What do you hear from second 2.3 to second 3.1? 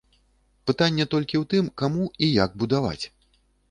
як будаваць.